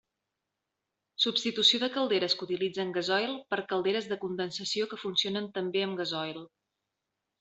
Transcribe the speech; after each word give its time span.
Substitució 1.25 1.79
de 1.83 1.89
calderes 1.97 2.35
que 2.39 2.47
utilitzen 2.47 2.93
gasoil 2.95 3.35
per 3.55 3.59
calderes 3.75 4.09
de 4.15 4.17
condensació 4.25 4.89
que 4.95 5.01
funcionen 5.03 5.51
també 5.59 5.85
amb 5.91 6.01
gasoil. 6.05 6.43